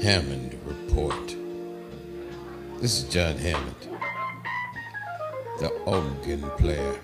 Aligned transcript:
Hammond 0.00 0.58
Report. 0.64 1.36
This 2.80 3.02
is 3.02 3.04
John 3.12 3.36
Hammond, 3.36 3.76
the 5.60 5.68
organ 5.84 6.40
player 6.56 6.98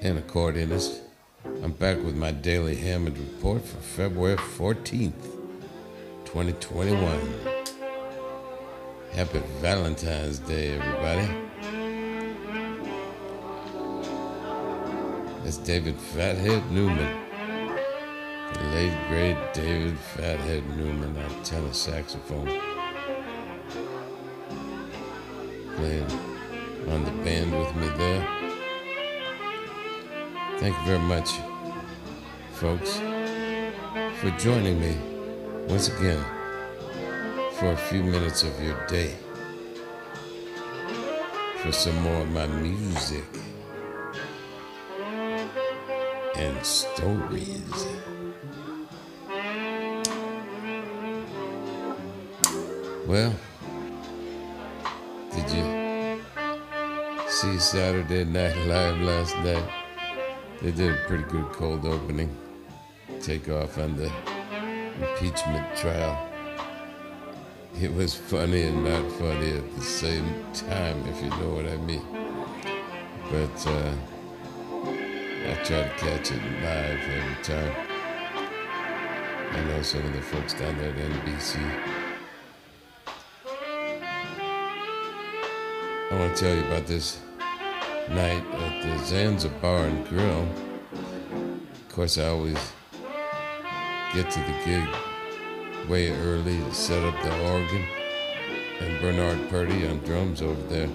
and 0.00 0.18
accordionist. 0.18 0.98
I'm 1.44 1.70
back 1.70 2.02
with 2.02 2.16
my 2.16 2.32
daily 2.32 2.74
Hammond 2.74 3.16
Report 3.16 3.62
for 3.62 3.76
February 3.76 4.36
14th, 4.36 5.12
2021. 6.24 7.20
Happy 9.12 9.38
Valentine's 9.60 10.40
Day, 10.40 10.76
everybody. 10.76 11.77
That's 15.48 15.56
David 15.56 15.98
Fathead 15.98 16.70
Newman. 16.70 17.24
The 18.52 18.64
late 18.74 19.08
great 19.08 19.54
David 19.54 19.98
Fathead 19.98 20.62
Newman 20.76 21.16
on 21.16 21.42
tenor 21.42 21.72
saxophone. 21.72 22.48
Playing 25.74 26.10
on 26.90 27.02
the 27.02 27.12
band 27.24 27.58
with 27.58 27.74
me 27.76 27.88
there. 27.96 28.28
Thank 30.58 30.76
you 30.76 30.84
very 30.84 30.98
much, 30.98 31.30
folks, 32.52 32.98
for 34.20 34.30
joining 34.38 34.78
me 34.78 34.98
once 35.66 35.88
again 35.88 36.22
for 37.52 37.72
a 37.72 37.76
few 37.88 38.02
minutes 38.02 38.42
of 38.42 38.62
your 38.62 38.86
day 38.86 39.14
for 41.62 41.72
some 41.72 41.98
more 42.02 42.20
of 42.20 42.30
my 42.32 42.46
music 42.48 43.24
and 46.38 46.64
stories. 46.64 47.86
Well, 53.06 53.34
did 55.34 55.50
you 55.50 56.20
see 57.28 57.58
Saturday 57.58 58.24
Night 58.24 58.56
Live 58.66 59.00
last 59.00 59.36
night? 59.38 59.68
They 60.62 60.70
did 60.70 60.92
a 60.92 61.04
pretty 61.06 61.24
good 61.24 61.48
cold 61.52 61.84
opening. 61.84 62.34
Take 63.20 63.48
off 63.48 63.78
on 63.78 63.96
the 63.96 64.12
impeachment 65.00 65.76
trial. 65.76 66.24
It 67.80 67.92
was 67.92 68.14
funny 68.14 68.62
and 68.62 68.84
not 68.84 69.10
funny 69.12 69.52
at 69.52 69.74
the 69.76 69.82
same 69.82 70.44
time, 70.52 71.04
if 71.08 71.22
you 71.22 71.30
know 71.30 71.50
what 71.50 71.66
I 71.66 71.76
mean. 71.78 72.02
But 73.30 73.66
uh, 73.66 73.92
I 75.46 75.54
try 75.64 75.82
to 75.82 75.88
catch 75.96 76.32
it 76.32 76.42
live 76.62 77.00
every 77.08 77.42
time. 77.44 77.72
I 79.52 79.64
know 79.64 79.82
some 79.82 80.04
of 80.04 80.12
the 80.12 80.20
folks 80.20 80.52
down 80.52 80.76
there 80.78 80.90
at 80.90 80.96
NBC. 80.96 81.58
I 86.10 86.18
want 86.18 86.36
to 86.36 86.42
tell 86.42 86.54
you 86.54 86.64
about 86.64 86.86
this 86.86 87.20
night 88.10 88.42
at 88.52 88.82
the 88.82 89.04
Zanzibar 89.04 89.60
Bar 89.60 89.86
and 89.86 90.08
Grill. 90.08 90.48
Of 90.92 91.88
course, 91.88 92.18
I 92.18 92.28
always 92.28 92.58
get 94.12 94.30
to 94.30 94.40
the 94.40 94.54
gig 94.64 94.88
way 95.88 96.10
early 96.10 96.58
to 96.58 96.74
set 96.74 97.04
up 97.04 97.14
the 97.22 97.50
organ. 97.50 97.84
And 98.80 99.00
Bernard 99.00 99.48
Purdie 99.48 99.86
on 99.86 99.98
drums 99.98 100.42
over 100.42 100.62
there. 100.62 100.88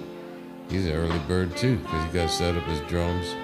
He's 0.69 0.85
an 0.85 0.93
early 0.93 1.19
bird 1.27 1.55
too, 1.55 1.77
because 1.77 2.05
he 2.05 2.11
got 2.11 2.29
set 2.29 2.55
up 2.55 2.63
his 2.63 2.81
drums. 2.81 3.35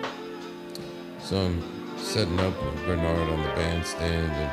So 1.30 1.38
I'm 1.46 1.62
setting 1.96 2.40
up 2.40 2.60
with 2.60 2.86
Bernard 2.88 3.30
on 3.30 3.44
the 3.44 3.50
bandstand, 3.50 4.32
and 4.32 4.52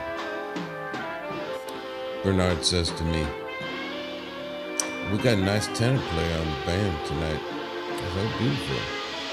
Bernard 2.23 2.63
says 2.63 2.91
to 2.91 3.05
me, 3.05 3.27
we 5.11 5.17
got 5.17 5.39
a 5.39 5.41
nice 5.41 5.69
tenor 5.69 5.99
player 5.99 6.39
on 6.39 6.45
the 6.45 6.67
band 6.67 7.07
tonight. 7.07 7.41
I 7.41 8.11
said, 8.13 8.39
beautiful. 8.39 8.77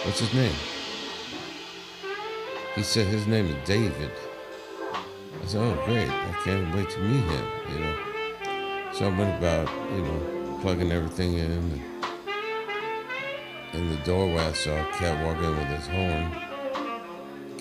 What's 0.05 0.19
his 0.19 0.33
name? 0.33 0.55
He 2.75 2.81
said 2.81 3.07
his 3.07 3.27
name 3.27 3.47
is 3.47 3.67
David. 3.67 4.11
I 4.93 5.45
said, 5.45 5.63
oh, 5.63 5.75
great. 5.83 6.09
I 6.09 6.31
can't 6.45 6.73
wait 6.73 6.89
to 6.91 6.99
meet 7.01 7.25
him, 7.25 7.45
you 7.73 7.79
know. 7.79 7.95
So 8.93 9.07
I 9.07 9.19
went 9.19 9.37
about, 9.37 9.67
you 9.91 10.01
know, 10.01 10.59
plugging 10.61 10.93
everything 10.93 11.33
in. 11.33 11.51
And 11.51 11.81
in 13.73 13.89
the 13.89 13.97
doorway, 14.05 14.45
I 14.45 14.53
saw 14.53 14.71
a 14.71 14.85
cat 14.93 15.25
walk 15.25 15.43
in 15.43 15.57
with 15.57 15.67
his 15.67 15.87
horn 15.87 16.52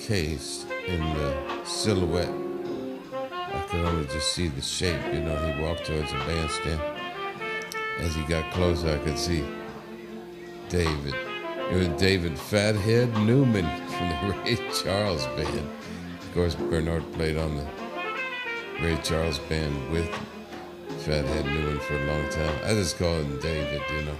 case 0.06 0.66
in 0.88 1.00
the 1.14 1.64
silhouette. 1.64 2.28
I 3.30 3.64
could 3.68 3.84
only 3.84 4.04
just 4.06 4.32
see 4.32 4.48
the 4.48 4.60
shape, 4.60 5.00
you 5.12 5.20
know. 5.20 5.36
He 5.36 5.62
walked 5.62 5.86
towards 5.86 6.10
the 6.10 6.18
bandstand. 6.18 6.80
As 8.00 8.14
he 8.14 8.22
got 8.24 8.52
closer, 8.52 8.88
I 8.88 8.98
could 8.98 9.18
see 9.18 9.44
David. 10.68 11.14
It 11.70 11.76
was 11.76 11.88
David 12.00 12.36
Fathead 12.36 13.16
Newman 13.18 13.64
from 13.90 14.08
the 14.08 14.34
Ray 14.44 14.56
Charles 14.82 15.24
Band. 15.36 15.70
Of 16.20 16.34
course, 16.34 16.54
Bernard 16.56 17.10
played 17.12 17.36
on 17.36 17.56
the 17.56 17.66
Ray 18.82 18.98
Charles 19.04 19.38
Band 19.38 19.92
with 19.92 20.08
Fathead 21.04 21.46
Newman 21.46 21.78
for 21.78 21.94
a 21.94 22.06
long 22.06 22.28
time. 22.30 22.58
I 22.64 22.74
just 22.74 22.98
called 22.98 23.24
him 23.24 23.38
David, 23.40 23.82
you 23.94 24.02
know. 24.02 24.16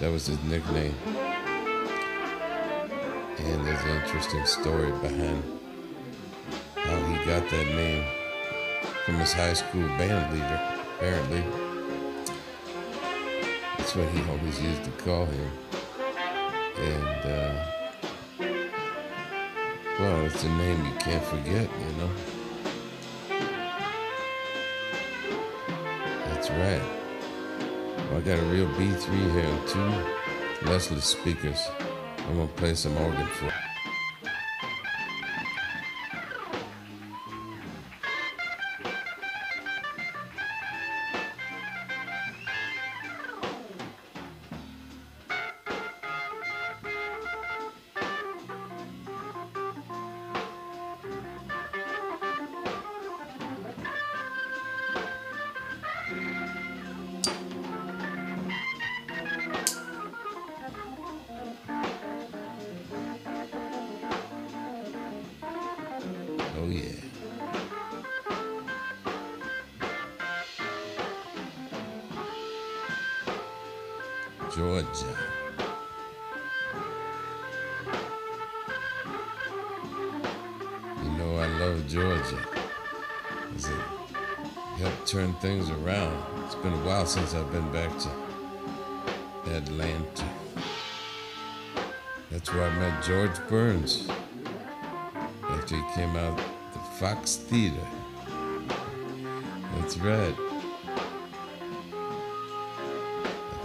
That 0.00 0.12
was 0.12 0.26
his 0.26 0.42
nickname. 0.44 0.94
And 3.38 3.66
there's 3.66 3.82
an 3.82 4.02
interesting 4.02 4.46
story 4.46 4.90
behind 4.92 5.42
how 6.74 6.96
he 7.04 7.16
got 7.26 7.48
that 7.50 7.66
name 7.74 8.04
from 9.04 9.16
his 9.16 9.32
high 9.32 9.52
school 9.52 9.86
band 9.98 10.32
leader, 10.32 10.60
apparently. 10.96 11.44
That's 13.76 13.94
what 13.94 14.08
he 14.08 14.30
always 14.30 14.62
used 14.62 14.84
to 14.84 14.90
call 15.04 15.26
him. 15.26 15.50
And, 16.78 17.30
uh, 17.30 17.66
well, 20.00 20.24
it's 20.24 20.42
a 20.42 20.48
name 20.48 20.84
you 20.86 20.92
can't 20.98 21.24
forget, 21.24 21.68
you 21.78 21.92
know. 21.98 22.10
That's 26.24 26.50
right. 26.50 26.82
Well, 28.08 28.18
I 28.18 28.20
got 28.22 28.38
a 28.38 28.46
real 28.46 28.68
B3 28.70 29.32
here 29.32 29.44
and 29.44 29.68
two 29.68 30.68
Leslie 30.70 31.00
speakers. 31.00 31.68
I'm 32.28 32.36
to 32.48 32.54
play 32.54 32.74
some 32.74 32.96
organ 32.96 33.26
for 33.26 33.65
Georgia. 74.56 74.88
You 81.04 81.10
know 81.18 81.36
I 81.36 81.46
love 81.60 81.86
Georgia. 81.86 82.38
It 83.54 83.64
helped 84.78 85.06
turn 85.06 85.34
things 85.34 85.68
around. 85.68 86.44
It's 86.46 86.54
been 86.54 86.72
a 86.72 86.84
while 86.86 87.04
since 87.04 87.34
I've 87.34 87.52
been 87.52 87.70
back 87.70 87.90
to 87.98 88.08
Atlanta. 89.54 90.24
That's 92.30 92.50
where 92.54 92.64
I 92.64 92.74
met 92.78 93.04
George 93.04 93.38
Burns 93.50 94.08
after 95.50 95.76
he 95.76 95.82
came 95.94 96.16
out 96.16 96.38
the 96.72 96.78
Fox 96.98 97.36
Theater. 97.36 97.86
That's 99.74 99.98
right. 99.98 100.45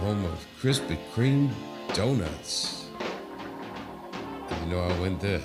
home 0.02 0.24
of 0.24 0.44
Krispy 0.60 0.98
Kreme 1.14 1.48
donuts. 1.94 2.88
You 4.60 4.66
know 4.66 4.80
I 4.80 5.00
went 5.00 5.20
there. 5.20 5.40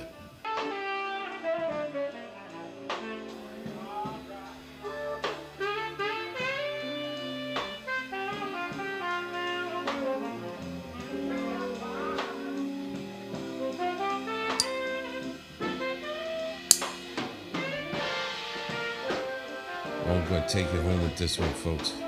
I'm 20.07 20.27
going 20.30 20.42
to 20.42 20.48
take 20.48 20.74
you 20.74 20.81
home 20.81 21.03
with 21.03 21.15
this 21.15 21.38
one, 21.38 21.48
folks. 21.50 22.06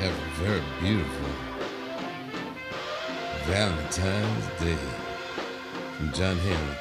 Have 0.00 0.14
a 0.14 0.30
very 0.42 0.62
beautiful 0.80 1.28
Valentine's 3.44 4.46
Day 4.58 4.78
from 5.98 6.12
John 6.14 6.38
Hammond. 6.38 6.78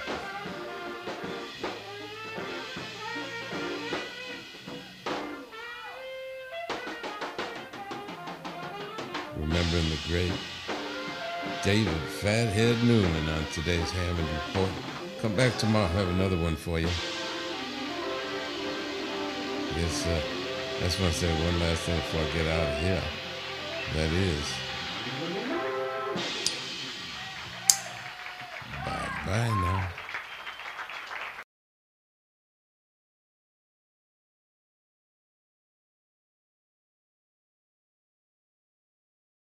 Remembering 9.35 9.89
the 9.89 9.99
great 10.07 10.31
David 11.61 11.93
Fathead 12.21 12.81
Newman 12.85 13.27
on 13.27 13.45
today's 13.51 13.91
Hammond 13.91 14.29
Report. 14.47 14.71
Come 15.21 15.35
back 15.35 15.57
tomorrow, 15.57 15.87
I'll 15.87 15.91
have 15.91 16.07
another 16.07 16.37
one 16.37 16.55
for 16.55 16.79
you. 16.79 16.87
Yes, 19.75 20.07
uh, 20.07 20.38
I 20.79 20.83
just 20.83 20.99
want 21.01 21.11
to 21.13 21.19
say 21.19 21.27
one 21.43 21.59
last 21.59 21.81
thing 21.81 21.97
before 21.97 22.21
I 22.21 22.29
get 22.31 22.47
out 22.47 22.67
of 22.71 22.79
here. 22.79 23.03
That 23.95 24.11
is, 24.13 24.45
bye 28.85 29.09
bye 29.25 30.08